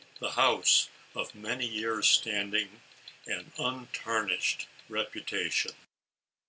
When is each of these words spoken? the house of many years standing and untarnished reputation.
the 0.17 0.31
house 0.31 0.89
of 1.13 1.35
many 1.35 1.63
years 1.67 2.07
standing 2.07 2.81
and 3.27 3.51
untarnished 3.59 4.67
reputation. 4.89 5.73